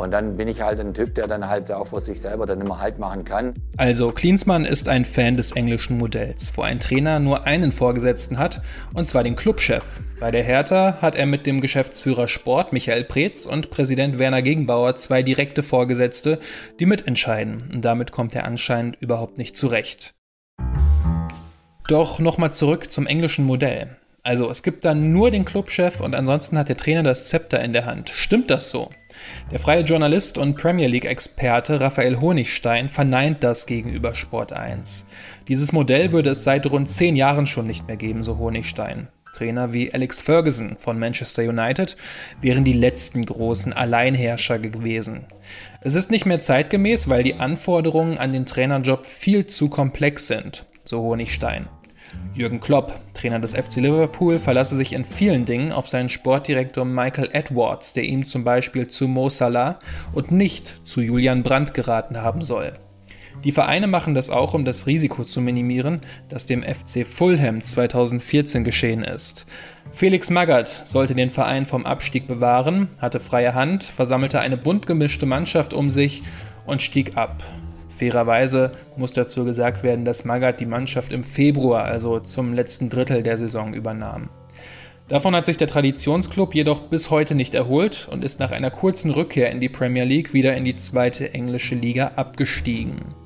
Und 0.00 0.12
dann 0.12 0.38
bin 0.38 0.48
ich 0.48 0.62
halt 0.62 0.80
ein 0.80 0.94
Typ, 0.94 1.14
der 1.14 1.26
dann 1.26 1.46
halt 1.46 1.70
auch 1.70 1.88
für 1.88 2.00
sich 2.00 2.22
selber 2.22 2.46
dann 2.46 2.62
immer 2.62 2.80
Halt 2.80 2.98
machen 2.98 3.22
kann. 3.22 3.52
Also 3.76 4.12
Klinsmann 4.12 4.64
ist 4.64 4.88
ein 4.88 5.04
Fan 5.04 5.36
des 5.36 5.52
englischen 5.52 5.98
Modells, 5.98 6.52
wo 6.56 6.62
ein 6.62 6.80
Trainer 6.80 7.20
nur 7.20 7.46
einen 7.46 7.70
Vorgesetzten 7.70 8.38
hat, 8.38 8.62
und 8.94 9.06
zwar 9.06 9.24
den 9.24 9.36
Clubchef. 9.36 10.00
Bei 10.18 10.30
der 10.30 10.42
Hertha 10.42 11.02
hat 11.02 11.16
er 11.16 11.26
mit 11.26 11.46
dem 11.46 11.60
Geschäftsführer 11.60 12.28
Sport 12.28 12.72
Michael 12.72 13.04
Preetz 13.04 13.44
und 13.44 13.68
Präsident 13.68 14.18
Werner 14.18 14.40
Gegenbauer 14.40 14.96
zwei 14.96 15.22
direkte 15.22 15.62
Vorgesetzte, 15.62 16.38
die 16.78 16.86
mitentscheiden. 16.86 17.68
Und 17.70 17.84
damit 17.84 18.10
kommt 18.10 18.34
er 18.34 18.46
anscheinend 18.46 18.96
überhaupt 19.02 19.36
nicht 19.36 19.54
zurecht. 19.54 20.14
Doch 21.88 22.20
nochmal 22.20 22.54
zurück 22.54 22.90
zum 22.90 23.06
englischen 23.06 23.44
Modell. 23.44 23.98
Also 24.22 24.48
es 24.48 24.62
gibt 24.62 24.86
dann 24.86 25.12
nur 25.12 25.30
den 25.30 25.44
Clubchef 25.44 26.00
und 26.00 26.14
ansonsten 26.14 26.56
hat 26.56 26.70
der 26.70 26.78
Trainer 26.78 27.02
das 27.02 27.26
Zepter 27.26 27.60
in 27.62 27.74
der 27.74 27.84
Hand. 27.84 28.08
Stimmt 28.08 28.50
das 28.50 28.70
so? 28.70 28.88
Der 29.50 29.58
freie 29.58 29.82
Journalist 29.82 30.38
und 30.38 30.56
Premier 30.56 30.86
League-Experte 30.86 31.80
Raphael 31.80 32.20
Honigstein 32.20 32.88
verneint 32.88 33.42
das 33.42 33.66
gegenüber 33.66 34.14
Sport 34.14 34.52
1. 34.52 35.06
Dieses 35.48 35.72
Modell 35.72 36.12
würde 36.12 36.30
es 36.30 36.44
seit 36.44 36.66
rund 36.70 36.88
zehn 36.88 37.16
Jahren 37.16 37.46
schon 37.46 37.66
nicht 37.66 37.86
mehr 37.86 37.96
geben, 37.96 38.22
so 38.22 38.38
Honigstein. 38.38 39.08
Trainer 39.32 39.72
wie 39.72 39.92
Alex 39.94 40.20
Ferguson 40.20 40.76
von 40.78 40.98
Manchester 40.98 41.42
United 41.42 41.96
wären 42.40 42.64
die 42.64 42.72
letzten 42.72 43.24
großen 43.24 43.72
Alleinherrscher 43.72 44.58
gewesen. 44.58 45.24
Es 45.80 45.94
ist 45.94 46.10
nicht 46.10 46.26
mehr 46.26 46.40
zeitgemäß, 46.40 47.08
weil 47.08 47.22
die 47.22 47.36
Anforderungen 47.36 48.18
an 48.18 48.32
den 48.32 48.46
Trainerjob 48.46 49.06
viel 49.06 49.46
zu 49.46 49.68
komplex 49.68 50.26
sind, 50.26 50.66
so 50.84 51.00
Honigstein. 51.02 51.68
Jürgen 52.34 52.60
Klopp, 52.60 52.98
Trainer 53.14 53.40
des 53.40 53.54
FC 53.54 53.76
Liverpool, 53.76 54.38
verlasse 54.38 54.76
sich 54.76 54.92
in 54.92 55.04
vielen 55.04 55.44
Dingen 55.44 55.72
auf 55.72 55.88
seinen 55.88 56.08
Sportdirektor 56.08 56.84
Michael 56.84 57.30
Edwards, 57.32 57.92
der 57.92 58.04
ihm 58.04 58.26
zum 58.26 58.44
Beispiel 58.44 58.88
zu 58.88 59.08
Mo 59.08 59.28
Salah 59.28 59.78
und 60.12 60.30
nicht 60.30 60.86
zu 60.86 61.00
Julian 61.00 61.42
Brandt 61.42 61.74
geraten 61.74 62.22
haben 62.22 62.42
soll. 62.42 62.72
Die 63.44 63.52
Vereine 63.52 63.86
machen 63.86 64.14
das 64.14 64.28
auch, 64.28 64.52
um 64.52 64.66
das 64.66 64.86
Risiko 64.86 65.24
zu 65.24 65.40
minimieren, 65.40 66.00
das 66.28 66.44
dem 66.44 66.62
FC 66.62 67.06
Fulham 67.06 67.62
2014 67.62 68.64
geschehen 68.64 69.02
ist. 69.02 69.46
Felix 69.90 70.28
Magath 70.30 70.68
sollte 70.68 71.14
den 71.14 71.30
Verein 71.30 71.64
vom 71.64 71.86
Abstieg 71.86 72.26
bewahren, 72.26 72.88
hatte 72.98 73.18
freie 73.18 73.54
Hand, 73.54 73.82
versammelte 73.84 74.40
eine 74.40 74.58
bunt 74.58 74.86
gemischte 74.86 75.24
Mannschaft 75.24 75.72
um 75.72 75.88
sich 75.88 76.22
und 76.66 76.82
stieg 76.82 77.16
ab. 77.16 77.42
Fairerweise 77.90 78.72
muss 78.96 79.12
dazu 79.12 79.44
gesagt 79.44 79.82
werden, 79.82 80.04
dass 80.04 80.24
Magath 80.24 80.60
die 80.60 80.66
Mannschaft 80.66 81.12
im 81.12 81.22
Februar, 81.22 81.84
also 81.84 82.20
zum 82.20 82.54
letzten 82.54 82.88
Drittel 82.88 83.22
der 83.22 83.36
Saison, 83.36 83.74
übernahm. 83.74 84.30
Davon 85.10 85.34
hat 85.34 85.44
sich 85.44 85.56
der 85.56 85.66
Traditionsklub 85.66 86.54
jedoch 86.54 86.82
bis 86.82 87.10
heute 87.10 87.34
nicht 87.34 87.56
erholt 87.56 88.08
und 88.12 88.22
ist 88.22 88.38
nach 88.38 88.52
einer 88.52 88.70
kurzen 88.70 89.10
Rückkehr 89.10 89.50
in 89.50 89.58
die 89.58 89.68
Premier 89.68 90.04
League 90.04 90.32
wieder 90.32 90.56
in 90.56 90.64
die 90.64 90.76
zweite 90.76 91.34
englische 91.34 91.74
Liga 91.74 92.12
abgestiegen. 92.14 93.16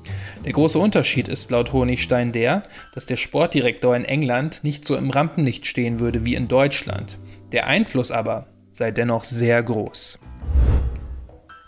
Der 0.43 0.53
große 0.53 0.79
Unterschied 0.79 1.27
ist 1.27 1.51
laut 1.51 1.73
Honigstein 1.73 2.31
der, 2.31 2.63
dass 2.95 3.05
der 3.05 3.17
Sportdirektor 3.17 3.95
in 3.95 4.03
England 4.03 4.63
nicht 4.63 4.87
so 4.87 4.95
im 4.95 5.11
Rampenlicht 5.11 5.67
stehen 5.67 5.99
würde 5.99 6.25
wie 6.25 6.33
in 6.33 6.47
Deutschland. 6.47 7.19
Der 7.51 7.67
Einfluss 7.67 8.09
aber 8.09 8.47
sei 8.71 8.89
dennoch 8.89 9.23
sehr 9.23 9.61
groß. 9.61 10.17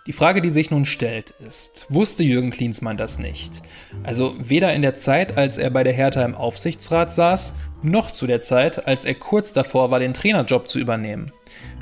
Die 0.08 0.14
Frage, 0.14 0.42
die 0.42 0.52
sich 0.52 0.72
nun 0.72 0.86
stellt, 0.86 1.34
ist, 1.46 1.86
wusste 1.90 2.24
Jürgen 2.24 2.52
Klinsmann 2.52 2.96
das 2.96 3.20
nicht? 3.20 3.62
Also 4.04 4.36
weder 4.40 4.74
in 4.74 4.82
der 4.82 4.94
Zeit, 4.94 5.38
als 5.38 5.58
er 5.58 5.70
bei 5.70 5.84
der 5.84 5.92
Hertha 5.92 6.24
im 6.24 6.34
Aufsichtsrat 6.34 7.12
saß, 7.12 7.54
noch 7.84 8.12
zu 8.12 8.26
der 8.26 8.40
Zeit, 8.40 8.88
als 8.88 9.04
er 9.04 9.16
kurz 9.16 9.52
davor 9.52 9.92
war, 9.92 10.00
den 10.00 10.14
Trainerjob 10.14 10.70
zu 10.70 10.80
übernehmen. 10.80 11.34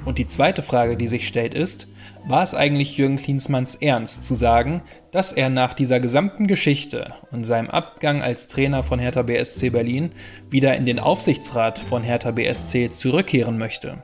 Und 0.05 0.17
die 0.17 0.25
zweite 0.25 0.63
Frage, 0.63 0.97
die 0.97 1.07
sich 1.07 1.27
stellt, 1.27 1.53
ist, 1.53 1.87
war 2.27 2.41
es 2.41 2.55
eigentlich 2.55 2.97
Jürgen 2.97 3.17
Klinsmanns 3.17 3.75
Ernst 3.75 4.25
zu 4.25 4.33
sagen, 4.33 4.81
dass 5.11 5.31
er 5.31 5.49
nach 5.49 5.75
dieser 5.75 5.99
gesamten 5.99 6.47
Geschichte 6.47 7.13
und 7.29 7.43
seinem 7.43 7.69
Abgang 7.69 8.23
als 8.23 8.47
Trainer 8.47 8.81
von 8.81 8.97
Hertha 8.97 9.21
BSC 9.21 9.69
Berlin 9.69 10.11
wieder 10.49 10.75
in 10.75 10.87
den 10.87 10.97
Aufsichtsrat 10.97 11.77
von 11.77 12.01
Hertha 12.01 12.31
BSC 12.31 12.89
zurückkehren 12.91 13.59
möchte? 13.59 14.03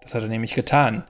Das 0.00 0.14
hat 0.14 0.22
er 0.22 0.28
nämlich 0.28 0.54
getan. 0.54 1.04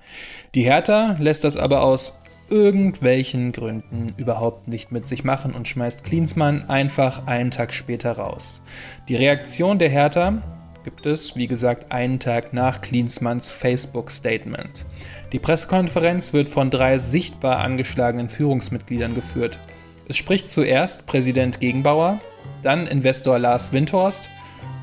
Die 0.57 0.65
Hertha 0.65 1.17
lässt 1.21 1.45
das 1.45 1.57
aber 1.57 1.83
aus 1.83 2.20
irgendwelchen 2.51 3.53
Gründen 3.53 4.13
überhaupt 4.17 4.69
nicht 4.69 4.93
mit 4.93 5.07
sich 5.09 5.25
machen 5.25 5.53
und 5.53 5.69
schmeißt 5.69 6.05
Klinsmann 6.05 6.69
einfach 6.69 7.27
einen 7.27 7.51
Tag 7.51 7.73
später 7.73 8.13
raus. 8.13 8.63
Die 9.09 9.17
Reaktion 9.17 9.79
der 9.79 9.89
Hertha 9.89 10.43
gibt 10.85 11.07
es, 11.07 11.37
wie 11.37 11.47
gesagt, 11.47 11.93
einen 11.93 12.19
Tag 12.19 12.53
nach 12.53 12.81
Klinsmanns 12.81 13.51
Facebook-Statement. 13.51 14.85
Die 15.33 15.39
Pressekonferenz 15.39 16.33
wird 16.33 16.49
von 16.49 16.71
drei 16.71 16.99
sichtbar 16.99 17.59
angeschlagenen 17.59 18.29
Führungsmitgliedern 18.29 19.15
geführt. 19.15 19.59
Es 20.09 20.17
spricht 20.17 20.51
zuerst 20.51 21.07
Präsident 21.07 21.61
Gegenbauer, 21.61 22.19
dann 22.63 22.87
Investor 22.87 23.39
Lars 23.39 23.73
Windhorst 23.73 24.31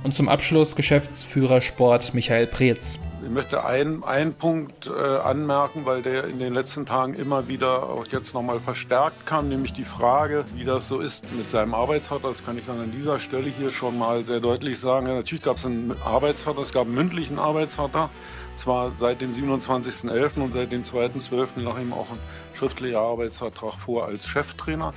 und 0.04 0.16
zum 0.16 0.30
Abschluss 0.30 0.76
Geschäftsführer 0.76 1.62
Sport 1.62 2.14
Michael 2.14 2.48
Preetz. 2.48 3.00
Ich 3.28 3.34
möchte 3.34 3.66
einen, 3.66 4.06
einen 4.06 4.36
Punkt 4.36 4.88
äh, 4.88 5.18
anmerken, 5.18 5.86
weil 5.86 6.02
der 6.02 6.24
in 6.24 6.40
den 6.40 6.54
letzten 6.54 6.86
Tagen 6.86 7.14
immer 7.14 7.50
wieder 7.50 7.84
auch 7.84 8.08
jetzt 8.08 8.34
nochmal 8.34 8.62
verstärkt 8.62 9.26
kam, 9.26 9.50
nämlich 9.50 9.74
die 9.74 9.84
Frage, 9.84 10.46
wie 10.56 10.64
das 10.64 10.88
so 10.88 11.02
ist 11.02 11.30
mit 11.34 11.50
seinem 11.50 11.74
Arbeitsvater. 11.74 12.30
Das 12.30 12.46
kann 12.46 12.58
ich 12.58 12.64
dann 12.64 12.80
an 12.80 12.90
dieser 12.92 13.20
Stelle 13.20 13.50
hier 13.50 13.70
schon 13.70 13.98
mal 13.98 14.24
sehr 14.24 14.40
deutlich 14.40 14.80
sagen. 14.80 15.08
Ja, 15.08 15.14
natürlich 15.14 15.44
gab 15.44 15.58
es 15.58 15.66
einen 15.66 15.94
Arbeitsvater, 16.06 16.62
es 16.62 16.72
gab 16.72 16.86
einen 16.86 16.96
mündlichen 16.96 17.38
Arbeitsvater, 17.38 18.10
zwar 18.56 18.94
seit 18.98 19.20
dem 19.20 19.34
27.11. 19.34 20.42
und 20.42 20.54
seit 20.54 20.72
dem 20.72 20.84
2.12. 20.84 21.62
lag 21.62 21.78
ihm 21.82 21.92
auch 21.92 22.10
ein 22.10 22.20
schriftlicher 22.54 23.02
Arbeitsvertrag 23.02 23.74
vor 23.74 24.06
als 24.06 24.26
Cheftrainer. 24.26 24.94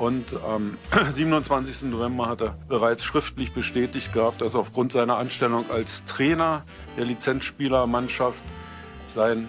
Und 0.00 0.32
am 0.42 0.78
27. 1.12 1.90
November 1.90 2.26
hat 2.26 2.40
er 2.40 2.56
bereits 2.68 3.04
schriftlich 3.04 3.52
bestätigt 3.52 4.14
gehabt, 4.14 4.40
dass 4.40 4.54
aufgrund 4.54 4.92
seiner 4.92 5.18
Anstellung 5.18 5.70
als 5.70 6.06
Trainer 6.06 6.64
der 6.96 7.04
Lizenzspielermannschaft 7.04 8.42
sein 9.08 9.46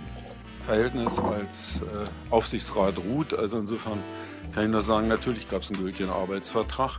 Verhältnis 0.65 1.17
als 1.20 1.79
äh, 1.79 2.34
Aufsichtsrat 2.34 2.98
ruht. 2.98 3.34
Also 3.34 3.60
insofern 3.60 4.03
kann 4.53 4.65
ich 4.65 4.70
nur 4.70 4.81
sagen, 4.81 5.08
natürlich 5.08 5.50
gab 5.50 5.62
es 5.62 5.70
einen 5.70 5.81
gültigen 5.81 6.10
Arbeitsvertrag. 6.10 6.98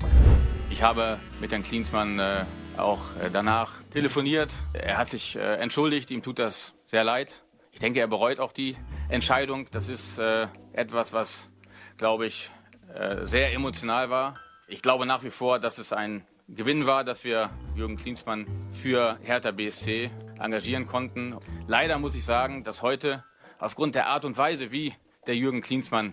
Ich 0.71 0.83
habe 0.83 1.21
mit 1.39 1.53
Herrn 1.53 1.63
Klinsmann 1.63 2.21
äh, 2.21 2.47
auch 2.79 3.03
äh, 3.21 3.29
danach 3.31 3.83
telefoniert. 3.91 4.51
Er 4.73 4.97
hat 4.97 5.11
sich 5.11 5.37
äh, 5.37 5.57
entschuldigt, 5.57 6.11
ihm 6.11 6.23
tut 6.23 6.39
das 6.39 6.73
sehr 6.87 7.05
leid. 7.05 7.45
Ich 7.71 7.81
denke, 7.81 8.01
er 8.01 8.07
bereut 8.07 8.41
auch 8.41 8.53
die 8.53 8.79
Entscheidung. 9.11 9.69
Das 9.73 9.91
ist 9.91 10.19
äh, 10.19 10.47
etwas, 10.73 11.13
was, 11.13 11.51
glaube 11.99 12.25
ich, 12.25 12.51
äh, 12.95 13.27
sehr 13.27 13.53
emotional 13.53 14.11
war. 14.11 14.35
Ich 14.69 14.83
glaube 14.83 15.07
nach 15.07 15.23
wie 15.23 15.31
vor, 15.31 15.59
dass 15.59 15.79
es 15.79 15.93
ein 15.93 16.27
Gewinn 16.49 16.87
war, 16.87 17.05
dass 17.05 17.25
wir 17.25 17.51
Jürgen 17.75 17.97
Klinsmann 17.97 18.47
für 18.73 19.19
Hertha 19.23 19.53
BSC 19.53 20.11
engagieren 20.39 20.87
konnten. 20.87 21.37
Leider 21.67 21.99
muss 21.99 22.15
ich 22.15 22.25
sagen, 22.25 22.65
dass 22.65 22.83
heute 22.83 23.25
aufgrund 23.59 23.95
der 23.95 24.07
Art 24.07 24.25
und 24.25 24.37
Weise, 24.37 24.73
wie 24.73 24.95
der 25.27 25.37
Jürgen 25.37 25.63
Klinsmann 25.63 26.13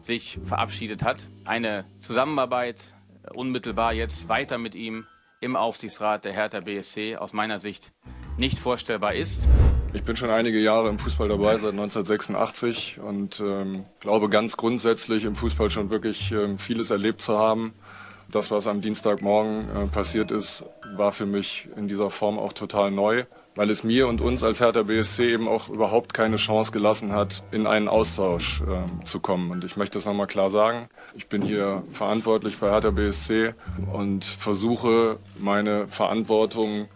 sich 0.00 0.38
verabschiedet 0.44 1.02
hat, 1.02 1.18
eine 1.44 1.84
Zusammenarbeit 1.98 2.94
unmittelbar 3.34 3.92
jetzt 3.92 4.28
weiter 4.28 4.58
mit 4.58 4.74
ihm 4.74 5.06
im 5.40 5.56
Aufsichtsrat 5.56 6.24
der 6.24 6.32
Hertha 6.32 6.60
BSC 6.60 7.16
aus 7.16 7.32
meiner 7.32 7.60
Sicht 7.60 7.92
nicht 8.36 8.58
vorstellbar 8.58 9.14
ist. 9.14 9.48
Ich 9.94 10.02
bin 10.04 10.16
schon 10.16 10.30
einige 10.30 10.58
Jahre 10.58 10.90
im 10.90 10.98
Fußball 10.98 11.28
dabei, 11.28 11.56
seit 11.56 11.70
1986 11.70 13.00
und 13.00 13.40
ähm, 13.40 13.84
glaube 14.00 14.28
ganz 14.28 14.56
grundsätzlich 14.56 15.24
im 15.24 15.34
Fußball 15.34 15.70
schon 15.70 15.88
wirklich 15.88 16.30
ähm, 16.30 16.58
vieles 16.58 16.90
erlebt 16.90 17.22
zu 17.22 17.38
haben. 17.38 17.72
Das, 18.30 18.50
was 18.50 18.66
am 18.66 18.82
Dienstagmorgen 18.82 19.62
äh, 19.62 19.86
passiert 19.86 20.30
ist, 20.30 20.66
war 20.96 21.12
für 21.12 21.24
mich 21.24 21.68
in 21.76 21.88
dieser 21.88 22.10
Form 22.10 22.38
auch 22.38 22.52
total 22.52 22.90
neu, 22.90 23.24
weil 23.54 23.70
es 23.70 23.82
mir 23.82 24.06
und 24.06 24.20
uns 24.20 24.42
als 24.42 24.60
Hertha 24.60 24.82
BSC 24.82 25.32
eben 25.32 25.48
auch 25.48 25.70
überhaupt 25.70 26.12
keine 26.12 26.36
Chance 26.36 26.70
gelassen 26.70 27.12
hat, 27.12 27.42
in 27.50 27.66
einen 27.66 27.88
Austausch 27.88 28.60
äh, 28.60 29.04
zu 29.06 29.20
kommen. 29.20 29.50
Und 29.50 29.64
ich 29.64 29.78
möchte 29.78 29.96
das 29.96 30.04
nochmal 30.04 30.26
klar 30.26 30.50
sagen. 30.50 30.90
Ich 31.14 31.28
bin 31.28 31.40
hier 31.40 31.82
verantwortlich 31.90 32.58
bei 32.58 32.70
Hertha 32.70 32.90
BSC 32.90 33.54
und 33.90 34.26
versuche 34.26 35.18
meine 35.38 35.88
Verantwortung 35.88 36.88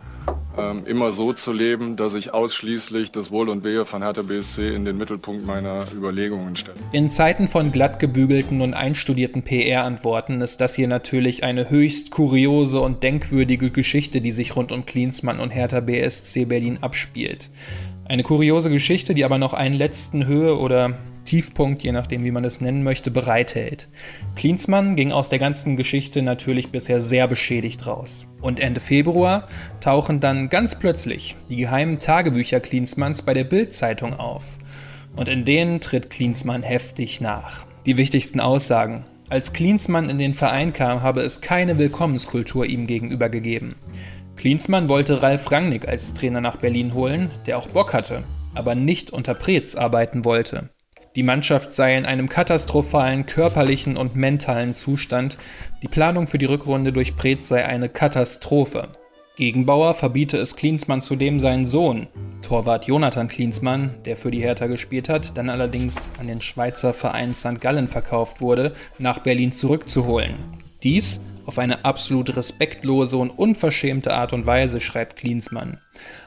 ähm, 0.59 0.83
immer 0.87 1.11
so 1.11 1.33
zu 1.33 1.53
leben, 1.53 1.97
dass 1.97 2.15
ich 2.15 2.35
ausschließlich 2.35 3.11
das 3.11 3.31
Wohl 3.31 3.49
und 3.49 3.65
Wehe 3.65 3.85
von 3.87 4.03
Hertha 4.03 4.23
BSC 4.23 4.75
in 4.75 4.85
den 4.85 4.99
Mittelpunkt 4.99 5.47
meiner 5.47 5.87
Überlegungen 5.95 6.57
stelle. 6.57 6.77
In 6.93 7.09
Zeiten 7.09 7.49
von 7.49 7.73
glatt 7.73 7.99
gebügelten 7.99 8.61
und 8.61 8.75
einstudierten 8.75 9.43
PR-Antworten 9.43 10.41
ist 10.41 10.61
das 10.61 10.75
hier 10.75 10.89
natürlich 10.89 11.45
eine 11.45 11.71
höchst 11.71 12.11
kuriose 12.11 12.81
und 12.81 13.03
denkwürdige 13.03 13.71
Geschichte, 13.71 14.21
die 14.21 14.33
sich 14.33 14.57
rund 14.57 14.73
um 14.73 14.87
Klinsmann 14.87 15.41
und 15.41 15.51
Hertha 15.51 15.81
BSC 15.81 16.45
Berlin 16.45 16.79
abspielt. 16.81 17.51
Eine 18.05 18.23
kuriose 18.23 18.71
Geschichte, 18.71 19.15
die 19.15 19.25
aber 19.25 19.39
noch 19.39 19.55
einen 19.55 19.75
letzten 19.75 20.27
Höhe- 20.27 20.59
oder 20.59 20.99
Tiefpunkt, 21.25 21.83
je 21.83 21.93
nachdem 21.93 22.25
wie 22.25 22.31
man 22.31 22.45
es 22.45 22.61
nennen 22.61 22.83
möchte, 22.83 23.11
bereithält. 23.11 23.89
Klinsmann 24.37 24.97
ging 24.97 25.13
aus 25.13 25.29
der 25.29 25.39
ganzen 25.39 25.77
Geschichte 25.77 26.23
natürlich 26.23 26.71
bisher 26.71 27.01
sehr 27.01 27.29
beschädigt 27.29 27.87
raus. 27.87 28.27
Und 28.41 28.61
Ende 28.61 28.81
Februar 28.81 29.47
tauchen 29.81 30.21
dann 30.21 30.49
ganz 30.49 30.79
plötzlich 30.79 31.37
die 31.51 31.57
geheimen 31.57 31.99
Tagebücher 31.99 32.61
Klinsmanns 32.61 33.23
bei 33.23 33.35
der 33.35 33.45
Bild-Zeitung 33.45 34.15
auf. 34.15 34.59
Und 35.15 35.29
in 35.29 35.45
denen 35.45 35.81
tritt 35.81 36.11
Klinsmann 36.11 36.63
heftig 36.63 37.21
nach. 37.21 37.67
Die 37.87 37.97
wichtigsten 37.97 38.41
Aussagen. 38.41 39.05
Als 39.29 39.53
Klinsmann 39.53 40.11
in 40.11 40.19
den 40.19 40.35
Verein 40.35 40.73
kam, 40.73 41.03
habe 41.03 41.23
es 41.23 41.41
keine 41.41 41.79
Willkommenskultur 41.79 42.67
ihm 42.67 42.87
gegenüber 42.87 43.29
gegeben. 43.29 43.75
Klinsmann 44.37 44.89
wollte 44.89 45.23
Ralf 45.23 45.51
Rangnick 45.51 45.89
als 45.89 46.15
Trainer 46.15 46.41
nach 46.41 46.57
Berlin 46.57 46.95
holen, 46.95 47.31
der 47.47 47.59
auch 47.59 47.69
Bock 47.69 47.95
hatte, 47.95 48.25
aber 48.55 48.75
nicht 48.75 49.11
unter 49.11 49.35
Preetz 49.35 49.75
arbeiten 49.75 50.25
wollte. 50.25 50.69
Die 51.15 51.23
Mannschaft 51.23 51.75
sei 51.75 51.97
in 51.97 52.07
einem 52.07 52.29
katastrophalen 52.29 53.27
körperlichen 53.27 53.99
und 53.99 54.17
mentalen 54.17 54.73
Zustand. 54.73 55.37
Die 55.83 55.89
Planung 55.89 56.27
für 56.27 56.39
die 56.39 56.47
Rückrunde 56.47 56.91
durch 56.91 57.17
Preetz 57.17 57.49
sei 57.49 57.67
eine 57.67 57.91
Katastrophe. 57.91 58.89
Gegenbauer 59.37 59.95
verbiete 59.95 60.39
es 60.39 60.57
Klinsmann 60.57 61.03
zudem 61.03 61.41
seinen 61.41 61.65
Sohn, 61.65 62.07
Torwart 62.47 62.87
Jonathan 62.87 63.29
Klinsmann, 63.29 63.95
der 64.05 64.17
für 64.17 64.31
die 64.31 64.43
Hertha 64.43 64.67
gespielt 64.67 65.09
hat, 65.09 65.37
dann 65.37 65.51
allerdings 65.51 66.13
an 66.19 66.29
den 66.29 66.41
Schweizer 66.41 66.93
Verein 66.93 67.35
St. 67.35 67.61
Gallen 67.61 67.89
verkauft 67.89 68.41
wurde, 68.41 68.75
nach 68.99 69.19
Berlin 69.19 69.53
zurückzuholen. 69.53 70.35
Dies 70.83 71.21
auf 71.47 71.59
eine 71.59 71.85
absolut 71.85 72.37
respektlose 72.37 73.17
und 73.17 73.31
unverschämte 73.31 74.15
Art 74.15 74.33
und 74.33 74.47
Weise, 74.47 74.81
schreibt 74.81 75.17
Klinsmann. 75.17 75.79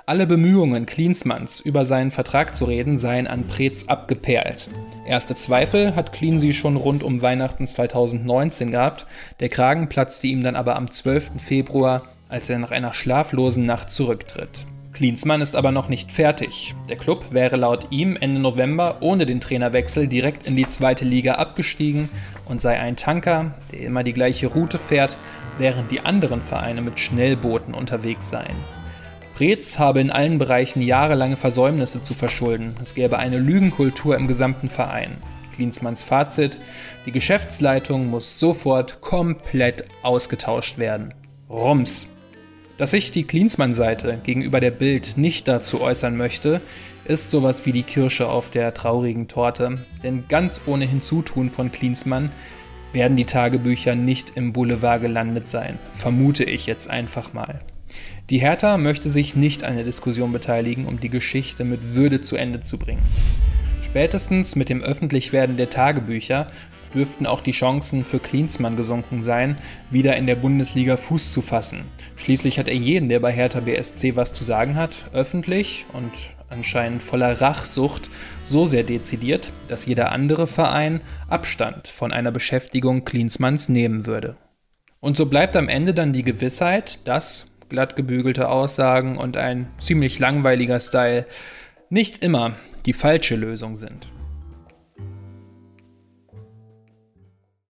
Alle 0.05 0.27
Bemühungen 0.27 0.85
Klinsmanns, 0.85 1.59
über 1.59 1.85
seinen 1.85 2.11
Vertrag 2.11 2.55
zu 2.55 2.65
reden, 2.65 2.99
seien 2.99 3.27
an 3.27 3.47
Preetz 3.47 3.85
abgeperlt. 3.87 4.69
Erste 5.07 5.35
Zweifel 5.35 5.95
hat 5.95 6.13
Cleansey 6.13 6.53
schon 6.53 6.75
rund 6.75 7.03
um 7.03 7.21
Weihnachten 7.21 7.67
2019 7.67 8.71
gehabt, 8.71 9.07
der 9.39 9.49
Kragen 9.49 9.89
platzte 9.89 10.27
ihm 10.27 10.43
dann 10.43 10.55
aber 10.55 10.75
am 10.75 10.91
12. 10.91 11.31
Februar, 11.37 12.03
als 12.29 12.49
er 12.49 12.59
nach 12.59 12.71
einer 12.71 12.93
schlaflosen 12.93 13.65
Nacht 13.65 13.89
zurücktritt. 13.89 14.65
Klinsmann 14.95 15.41
ist 15.41 15.57
aber 15.57 15.73
noch 15.73 15.89
nicht 15.89 16.13
fertig. 16.13 16.73
Der 16.87 16.95
Club 16.95 17.25
wäre 17.31 17.57
laut 17.57 17.87
ihm 17.89 18.15
Ende 18.15 18.39
November 18.39 18.99
ohne 19.01 19.25
den 19.25 19.41
Trainerwechsel 19.41 20.07
direkt 20.07 20.47
in 20.47 20.55
die 20.55 20.67
zweite 20.67 21.03
Liga 21.03 21.33
abgestiegen 21.33 22.07
und 22.45 22.61
sei 22.61 22.79
ein 22.79 22.95
Tanker, 22.95 23.55
der 23.73 23.81
immer 23.81 24.05
die 24.05 24.13
gleiche 24.13 24.47
Route 24.47 24.77
fährt, 24.77 25.17
während 25.57 25.91
die 25.91 25.99
anderen 25.99 26.41
Vereine 26.41 26.81
mit 26.81 26.97
Schnellbooten 26.97 27.73
unterwegs 27.73 28.29
seien. 28.29 28.55
Preetz 29.35 29.79
habe 29.79 29.99
in 29.99 30.11
allen 30.11 30.37
Bereichen 30.37 30.81
jahrelange 30.81 31.35
Versäumnisse 31.35 32.01
zu 32.01 32.13
verschulden. 32.13 32.73
Es 32.81 32.95
gäbe 32.95 33.19
eine 33.19 33.37
Lügenkultur 33.37 34.15
im 34.15 34.27
gesamten 34.27 34.69
Verein. 34.69 35.17
Klinsmanns 35.51 36.03
Fazit: 36.03 36.61
Die 37.05 37.11
Geschäftsleitung 37.11 38.09
muss 38.09 38.39
sofort 38.39 39.01
komplett 39.01 39.83
ausgetauscht 40.03 40.77
werden. 40.77 41.13
Rums. 41.49 42.14
Dass 42.77 42.91
sich 42.91 43.11
die 43.11 43.23
Klinsmann-Seite 43.23 44.19
gegenüber 44.23 44.59
der 44.59 44.71
Bild 44.71 45.13
nicht 45.15 45.47
dazu 45.47 45.79
äußern 45.79 46.17
möchte, 46.17 46.59
ist 47.05 47.31
sowas 47.31 47.65
wie 47.65 47.71
die 47.71 47.83
Kirsche 47.83 48.27
auf 48.27 48.49
der 48.49 48.73
traurigen 48.73 49.29
Torte, 49.29 49.79
denn 50.03 50.25
ganz 50.27 50.59
ohne 50.65 50.85
Hinzutun 50.85 51.51
von 51.51 51.71
Klinsmann 51.71 52.31
werden 52.91 53.15
die 53.15 53.25
Tagebücher 53.25 53.95
nicht 53.95 54.33
im 54.35 54.51
Boulevard 54.51 55.01
gelandet 55.01 55.47
sein, 55.47 55.79
vermute 55.93 56.43
ich 56.43 56.65
jetzt 56.65 56.89
einfach 56.89 57.31
mal. 57.31 57.59
Die 58.29 58.39
Hertha 58.39 58.77
möchte 58.77 59.09
sich 59.09 59.37
nicht 59.37 59.63
an 59.63 59.75
der 59.75 59.85
Diskussion 59.85 60.33
beteiligen, 60.33 60.85
um 60.85 60.99
die 60.99 61.09
Geschichte 61.09 61.63
mit 61.63 61.93
Würde 61.93 62.19
zu 62.19 62.35
Ende 62.35 62.59
zu 62.59 62.77
bringen. 62.77 63.03
Spätestens 63.83 64.57
mit 64.57 64.67
dem 64.67 64.81
Öffentlichwerden 64.81 65.55
der 65.55 65.69
Tagebücher 65.69 66.47
dürften 66.95 67.27
auch 67.27 67.41
die 67.41 67.51
Chancen 67.51 68.03
für 68.03 68.19
Klinsmann 68.19 68.75
gesunken 68.75 69.21
sein, 69.21 69.57
wieder 69.91 70.15
in 70.15 70.25
der 70.25 70.35
Bundesliga 70.35 70.97
Fuß 70.97 71.33
zu 71.33 71.41
fassen. 71.41 71.81
Schließlich 72.15 72.57
hat 72.57 72.69
er 72.69 72.75
jeden, 72.75 73.09
der 73.09 73.19
bei 73.19 73.31
Hertha 73.31 73.59
BSC 73.59 74.15
was 74.15 74.33
zu 74.33 74.43
sagen 74.43 74.75
hat, 74.75 75.05
öffentlich 75.13 75.85
und 75.93 76.11
anscheinend 76.49 77.03
voller 77.03 77.41
Rachsucht, 77.41 78.09
so 78.43 78.65
sehr 78.65 78.83
dezidiert, 78.83 79.51
dass 79.67 79.85
jeder 79.85 80.11
andere 80.11 80.47
Verein 80.47 81.01
Abstand 81.27 81.87
von 81.87 82.11
einer 82.11 82.31
Beschäftigung 82.31 83.05
Klinsmanns 83.05 83.69
nehmen 83.69 84.05
würde. 84.05 84.37
Und 84.99 85.17
so 85.17 85.27
bleibt 85.27 85.55
am 85.55 85.69
Ende 85.69 85.93
dann 85.93 86.13
die 86.13 86.23
Gewissheit, 86.23 87.07
dass 87.07 87.47
glatt 87.69 87.95
gebügelte 87.95 88.49
Aussagen 88.49 89.17
und 89.17 89.37
ein 89.37 89.67
ziemlich 89.79 90.19
langweiliger 90.19 90.79
Style 90.79 91.25
nicht 91.89 92.23
immer 92.23 92.53
die 92.85 92.93
falsche 92.93 93.35
Lösung 93.35 93.75
sind. 93.75 94.07